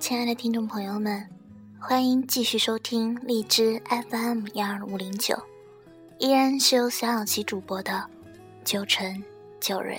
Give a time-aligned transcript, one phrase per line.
[0.00, 1.28] 亲爱的听众朋友们，
[1.78, 5.38] 欢迎继续收听荔枝 FM 幺二五零九，
[6.18, 7.92] 依然是由小小琪主播的
[8.64, 9.22] 《九成
[9.60, 9.98] 九人》。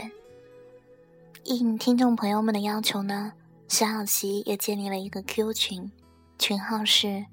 [1.43, 3.31] 应听众朋友们的要求呢，
[3.67, 5.91] 小小琪也建立了一个 Q 群，
[6.39, 7.23] 群号是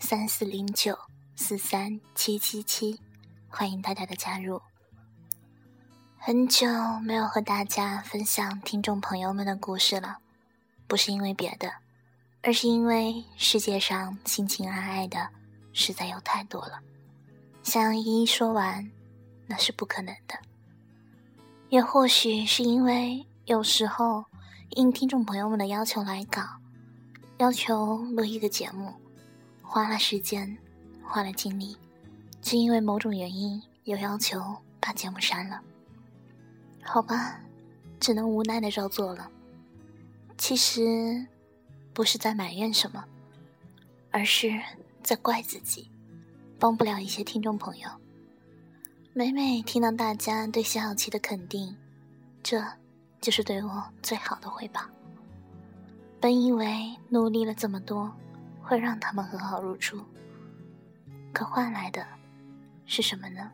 [0.00, 0.98] 三四零九
[1.36, 3.00] 四三七七七，
[3.46, 4.60] 欢迎大家的加入。
[6.18, 6.66] 很久
[7.00, 10.18] 没有和大家分享听众朋友们的故事了，
[10.88, 11.72] 不是因为别的，
[12.48, 15.28] 而是因为世界上情情爱爱的
[15.74, 16.80] 实在有太多了，
[17.62, 18.90] 想一一说完，
[19.46, 20.34] 那是不可能的。
[21.68, 24.24] 也或许是因为有时候
[24.70, 26.40] 应听众朋友们的要求来稿，
[27.36, 28.94] 要求录一个节目，
[29.60, 30.56] 花了时间，
[31.04, 31.76] 花了精力，
[32.40, 34.40] 却因为某种原因又要求
[34.80, 35.60] 把节目删了。
[36.82, 37.40] 好吧，
[38.00, 39.30] 只能无奈的照做了。
[40.38, 41.26] 其实，
[41.98, 43.04] 不是在埋怨什么，
[44.12, 44.56] 而是
[45.02, 45.90] 在怪自己，
[46.56, 47.88] 帮不了一些听众朋友。
[49.12, 51.76] 每每听到大家对谢小琪的肯定，
[52.40, 52.64] 这
[53.20, 54.80] 就是对我最好的回报。
[56.20, 58.08] 本以为努力了这么多，
[58.62, 60.00] 会让他们和好如初，
[61.32, 62.06] 可换来的
[62.86, 63.50] 是什么呢？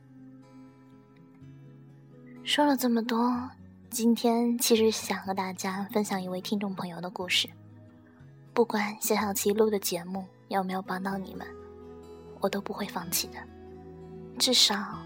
[2.45, 3.49] 说了这么多，
[3.89, 7.49] 今天其实想和大家分享一位听众朋友的故事。
[8.55, 11.45] 不管小小琪录的节目有没有帮到你们，
[12.39, 13.35] 我都不会放弃的。
[14.39, 14.97] 至少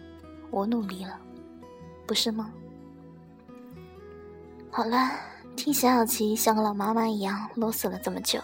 [0.50, 1.18] 我努力了，
[2.06, 2.52] 不是吗？
[4.70, 5.10] 好了，
[5.56, 8.38] 听小小琪像个老妈妈一样啰嗦了这么久，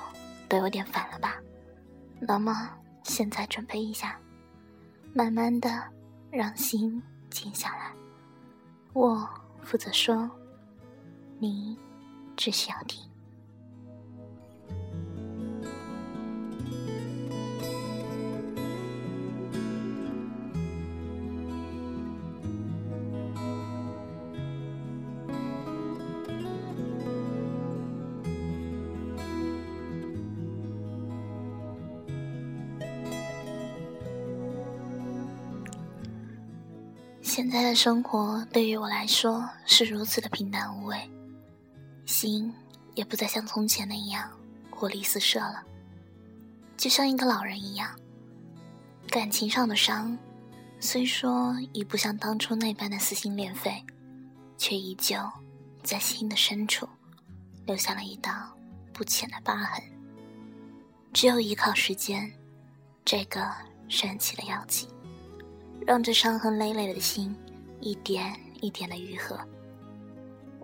[0.49, 1.37] 都有点烦了吧？
[2.19, 2.71] 那么
[3.03, 4.19] 现在准备一下，
[5.13, 5.69] 慢慢的
[6.31, 7.93] 让心静下来。
[8.95, 9.29] 我
[9.61, 10.31] 负责说，
[11.39, 11.77] 你
[12.37, 12.99] 只需要听。
[37.25, 41.11] 现在的生活对于我来说是如此的平淡无味，
[42.05, 42.53] 心
[42.95, 44.31] 也不再像从前那样
[44.71, 45.65] 活力四射了，
[46.77, 47.99] 就像一个老人一样。
[49.09, 50.17] 感情上的伤，
[50.79, 53.83] 虽说已不像当初那般的撕心裂肺，
[54.59, 55.17] 却依旧
[55.83, 56.87] 在心的深处
[57.67, 58.55] 留下了一道
[58.93, 59.83] 不浅的疤痕。
[61.15, 62.31] 只有依靠时间，
[63.03, 63.51] 这个
[63.89, 64.87] 神奇的药剂。
[65.87, 67.35] 让这伤痕累累的心
[67.81, 69.39] 一点一点的愈合。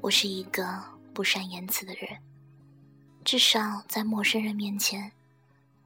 [0.01, 0.83] 我是一个
[1.13, 2.19] 不善言辞的人，
[3.25, 5.13] 至少在陌生人面前，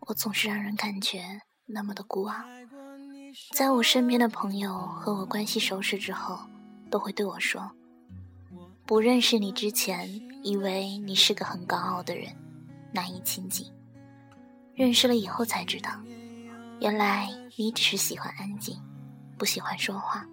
[0.01, 2.35] 我总是让人感觉那么的孤傲。
[3.53, 6.39] 在我身边的朋友和我关系熟识之后，
[6.89, 7.69] 都会对我说
[8.87, 10.09] ：“不认识你之前，
[10.45, 12.33] 以为你是个很高傲的人，
[12.93, 13.67] 难以亲近；
[14.77, 15.91] 认识了以后才知道，
[16.81, 18.81] 原来你只是喜欢安静。”
[19.45, 20.27] 不喜欢说话。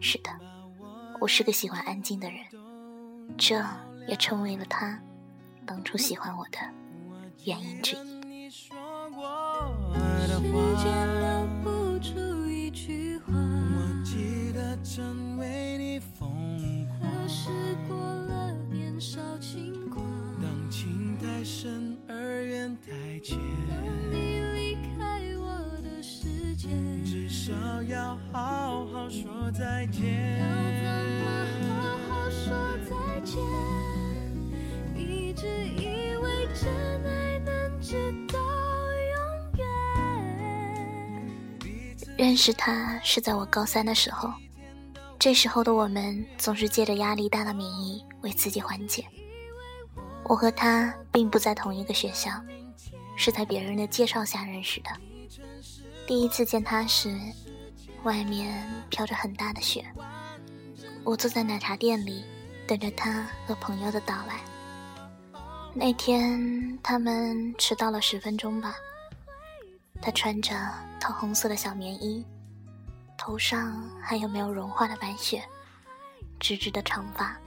[0.00, 0.28] 是的，
[1.20, 2.40] 我是个喜欢安静的人，
[3.38, 3.64] 这
[4.08, 5.00] 也成为了他
[5.64, 6.58] 当初喜欢我的
[7.44, 8.23] 原因之一。
[42.16, 44.32] 认识他是在我高三的时候，
[45.18, 49.04] 这时候的我们总是借着压力大的名义为自己缓解。
[50.24, 52.30] 我和他并不在同一个学校，
[53.16, 54.90] 是在别人的介绍下认识的。
[56.06, 57.16] 第一次见他时。
[58.04, 59.82] 外面飘着很大的雪，
[61.04, 62.22] 我坐在奶茶店里，
[62.66, 64.42] 等着他和朋友的到来。
[65.72, 68.74] 那天他们迟到了十分钟吧。
[70.02, 70.54] 他穿着
[71.04, 72.24] 桃红色的小棉衣，
[73.14, 75.44] 头上还有没有融化的白雪，
[76.40, 77.38] 直直的长发，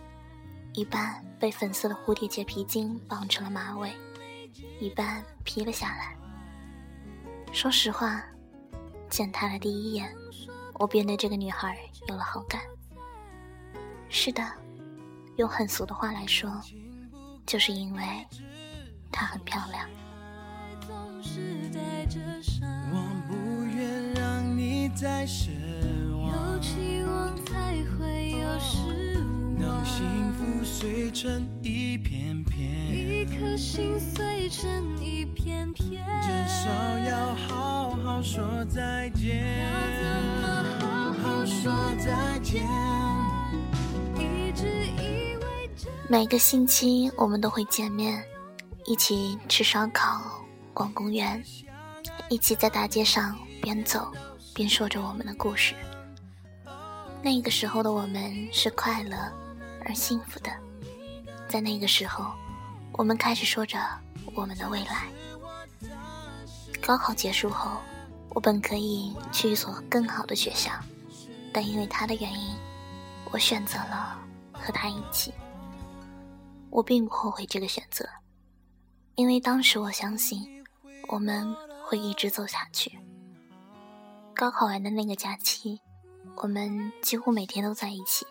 [0.73, 3.91] 一半被粉色的蝴蝶结皮筋绑成了马尾，
[4.79, 6.15] 一半披了下来。
[7.51, 8.23] 说实话，
[9.09, 10.13] 见他的第一眼。
[10.75, 11.79] 我便对这个女孩
[12.09, 12.61] 有了好感。
[14.07, 14.43] 是的，
[15.37, 16.61] 用很俗的话来说，
[17.43, 18.03] 就是因为
[19.11, 19.89] 她很漂亮。
[22.89, 23.06] 我
[24.87, 25.49] 你再失
[26.13, 29.19] 望，有期望才会有失
[29.59, 34.71] 让幸福碎成一片片，一颗心碎成
[35.03, 36.69] 一片片，至少
[36.99, 39.67] 要好好说再见，要
[39.99, 40.05] 怎
[40.41, 41.69] 么好好说
[41.99, 42.63] 再见？
[44.15, 48.23] 一直以为这每个星期我们都会见面，
[48.85, 50.21] 一起吃烧烤、
[50.73, 51.43] 逛公园，
[52.29, 54.09] 一起在大街上边走
[54.57, 55.75] 边说着我们的故事。
[57.21, 59.15] 那个时候的我们是快乐
[59.85, 60.51] 而幸福的，
[61.47, 62.33] 在那个时候，
[62.93, 63.77] 我们开始说着
[64.33, 65.05] 我们的未来。
[66.81, 67.77] 高考结束后，
[68.29, 70.71] 我本可以去一所更好的学校，
[71.53, 72.55] 但因为他的原因，
[73.31, 74.19] 我选择了
[74.51, 75.31] 和他一起。
[76.71, 78.09] 我并不后悔这个选择，
[79.13, 80.65] 因为当时我相信
[81.09, 81.55] 我们
[81.85, 82.97] 会一直走下去。
[84.37, 85.81] 高考完的那个假期，
[86.35, 88.23] 我们几乎每天都在一起。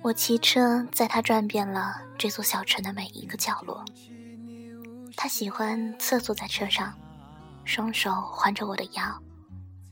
[0.00, 3.84] 我骑车载他转遍了这座小城的每一个角落。
[5.16, 6.96] 他喜欢侧坐在车上，
[7.64, 9.02] 双手环着我的腰，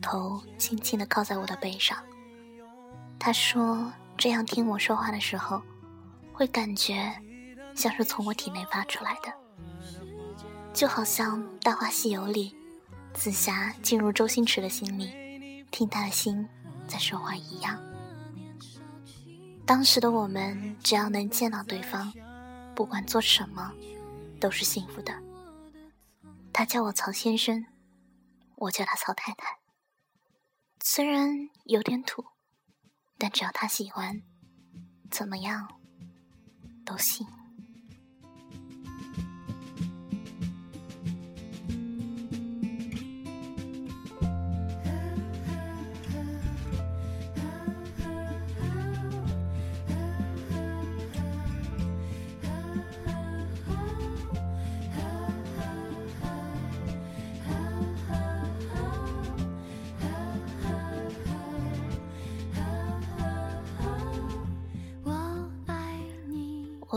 [0.00, 1.98] 头轻轻地靠在我的背上。
[3.18, 5.60] 他说：“这样听我说话的时候。”
[6.32, 7.12] 会感觉
[7.74, 9.32] 像是从我体内发出来的，
[10.72, 12.54] 就好像《大话西游》里
[13.14, 16.48] 紫霞进入周星驰的心里，听他的心
[16.86, 17.82] 在说话一样。
[19.66, 22.12] 当时的我们，只要能见到对方，
[22.74, 23.72] 不管做什么，
[24.40, 25.12] 都是幸福的。
[26.52, 27.66] 他叫我曹先生，
[28.56, 29.58] 我叫他曹太太。
[30.82, 32.24] 虽然有点土，
[33.18, 34.22] 但只要他喜欢，
[35.10, 35.68] 怎么样？
[36.84, 37.26] 都行。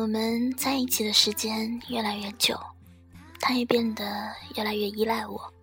[0.01, 2.59] 我们在一起的时间越来越久，
[3.39, 5.53] 他也变得越来越依赖我。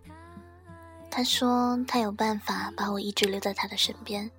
[1.11, 4.31] 他说他有办法把我一直留在他的身边，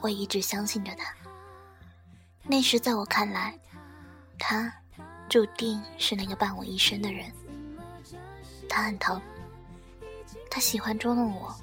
[0.00, 1.14] 我一直相信着他。
[2.42, 3.56] 那时在我看来，
[4.40, 4.74] 他
[5.28, 7.30] 注定是那个伴我一生的人。
[8.68, 9.22] 他很淘，
[10.50, 11.54] 他喜欢捉弄我，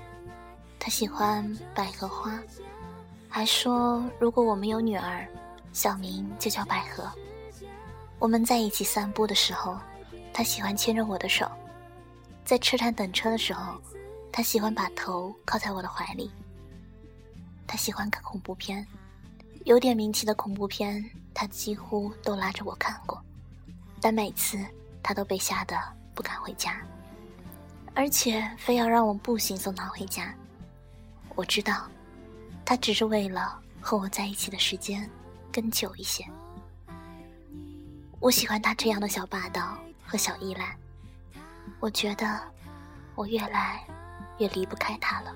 [0.80, 1.46] 他喜欢
[1.76, 2.40] 百合花，
[3.28, 5.28] 还说如果我们有女儿，
[5.74, 7.12] 小名就叫百合。
[8.20, 9.78] 我们在一起散步的时候，
[10.34, 11.48] 他喜欢牵着我的手；
[12.44, 13.82] 在车站等车的时候，
[14.30, 16.30] 他喜欢把头靠在我的怀里。
[17.66, 18.86] 他喜欢看恐怖片，
[19.64, 23.24] 有点名气的恐怖片，他几乎都拉着我看过，
[24.02, 24.60] 但每次
[25.02, 25.78] 他都被吓得
[26.14, 26.82] 不敢回家，
[27.94, 30.36] 而且非要让我步行送他回家。
[31.36, 31.88] 我知道，
[32.66, 35.10] 他只是为了和我在一起的时间
[35.54, 36.26] 更久一些。
[38.20, 40.76] 我喜欢他这样的小霸道和小依赖，
[41.80, 42.40] 我觉得
[43.16, 43.82] 我越来
[44.40, 45.34] 越离不开他了。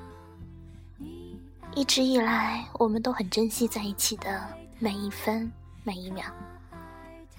[1.76, 4.46] 一直以来，我们都很珍惜在一起的
[4.80, 5.50] 每一分
[5.84, 6.26] 每一秒，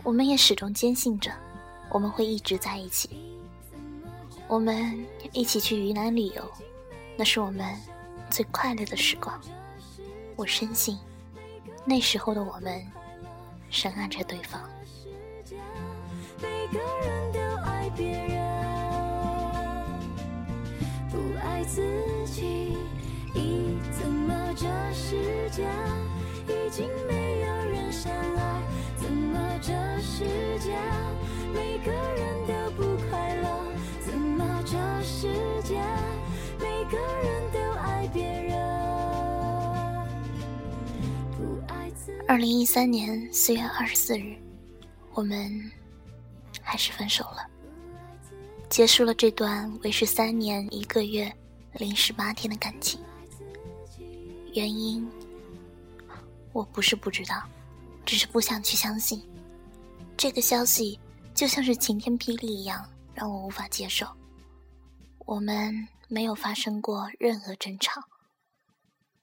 [0.02, 1.30] 我们也始终坚信着
[1.90, 3.10] 我们会一直在一起。
[4.48, 6.50] 我们一起去云南旅游，
[7.18, 7.78] 那是我们
[8.30, 9.38] 最快乐的时光。
[10.36, 10.98] 我深信，
[11.84, 12.82] 那时候的我们
[13.68, 14.58] 深爱着对方。
[16.64, 18.40] 每个人都爱别人，
[21.11, 21.83] 不爱自
[22.25, 22.75] 己。
[23.35, 25.68] 咦，怎么这世界
[26.49, 28.62] 已经没有人相爱？
[28.97, 30.25] 怎么这世
[30.59, 30.75] 界
[31.52, 33.47] 每个人都不快乐？
[34.00, 35.28] 怎么这世
[35.64, 35.78] 界
[36.59, 38.56] 每个人都爱别人？
[41.37, 42.18] 不爱自己。
[42.26, 44.35] 二零一三年四月二十四日，
[45.12, 45.71] 我们。
[46.64, 47.47] 还是分手了，
[48.68, 51.33] 结束了这段维持三年一个月
[51.75, 53.00] 零十八天的感情。
[54.54, 55.06] 原因
[56.52, 57.47] 我不是不知道，
[58.06, 59.23] 只是不想去相信。
[60.16, 60.99] 这个消息
[61.35, 64.06] 就像是晴天霹雳一样，让我无法接受。
[65.26, 68.00] 我们没有发生过任何争吵，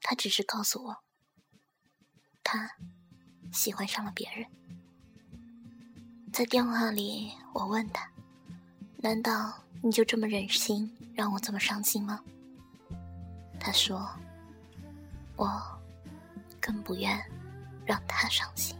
[0.01, 0.97] 他只是告诉我，
[2.43, 2.69] 他
[3.53, 4.45] 喜欢上了别人。
[6.31, 8.09] 在电话里，我问他
[8.97, 12.21] ：“难道你就这么忍心让我这么伤心吗？
[13.59, 14.09] 他说
[15.35, 15.61] ：“我
[16.59, 17.21] 更不愿
[17.85, 18.75] 让他伤心。”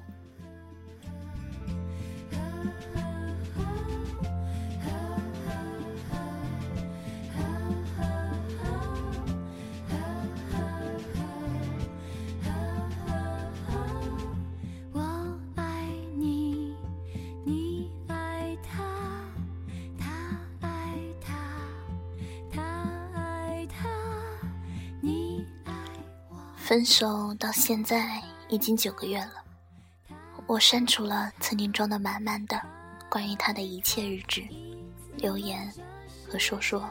[26.72, 29.44] 分手到现在已经九个月了，
[30.48, 32.62] 我删除了曾经装的满满的
[33.10, 34.42] 关于他的一切日志、
[35.18, 35.70] 留言
[36.30, 36.90] 和说说。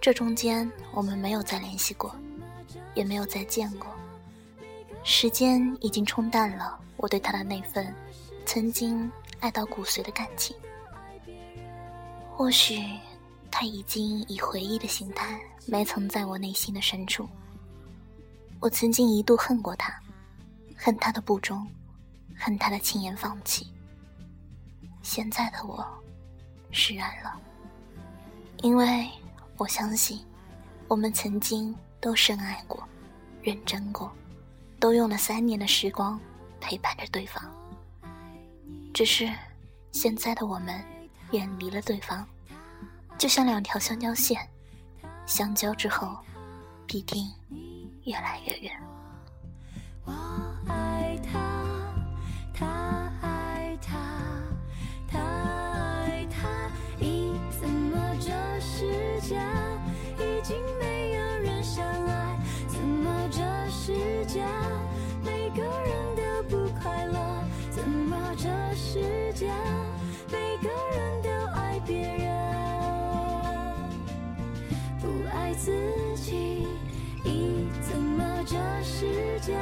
[0.00, 2.12] 这中间我们没有再联系过，
[2.96, 3.86] 也没有再见过。
[5.04, 7.94] 时间已经冲淡了我对他的那份
[8.44, 10.56] 曾经爱到骨髓的感情。
[12.34, 12.84] 或许
[13.52, 17.28] 他已经以回忆的形态埋藏在我内心的深处。
[18.60, 19.94] 我曾经一度恨过他，
[20.76, 21.64] 恨他的不忠，
[22.36, 23.72] 恨他的轻言放弃。
[25.00, 25.86] 现在的我
[26.72, 27.40] 释然了，
[28.62, 29.08] 因为
[29.56, 30.24] 我相信，
[30.88, 32.82] 我们曾经都深爱过，
[33.42, 34.12] 认真过，
[34.80, 36.18] 都用了三年的时光
[36.60, 37.42] 陪伴着对方。
[38.92, 39.32] 只是
[39.92, 40.84] 现在的我们
[41.30, 42.26] 远离了对方，
[43.16, 44.48] 就像两条相交线，
[45.26, 46.18] 相交之后，
[46.88, 47.24] 必定。
[48.08, 48.72] 越来越远。
[50.06, 50.12] 我
[50.66, 51.47] 爱他，
[78.88, 79.52] 世界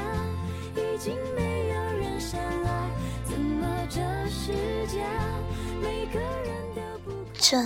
[0.76, 2.90] 已经没有人相爱，
[3.24, 4.52] 怎么这世
[4.86, 5.04] 界
[5.82, 7.58] 每个人都不这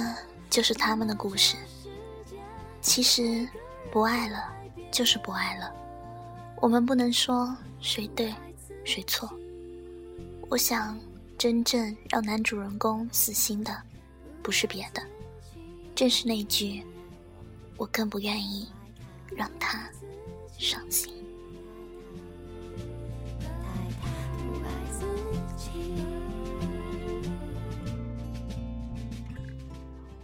[0.48, 1.56] 就是他们的故事。
[2.80, 3.46] 其实，
[3.92, 4.50] 不爱了
[4.90, 5.72] 就是不爱了，
[6.56, 8.34] 我们不能说谁对
[8.84, 9.30] 谁错。
[10.48, 10.98] 我想，
[11.38, 13.80] 真正让男主人公死心的，
[14.42, 15.02] 不是别的，
[15.94, 16.82] 正是那句
[17.76, 18.66] “我更不愿意
[19.36, 19.88] 让他”。
[20.58, 21.19] 伤心。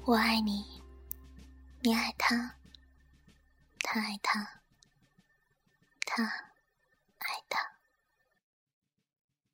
[0.06, 0.64] 我爱你，
[1.80, 2.54] 你爱他，
[3.80, 4.62] 他爱他，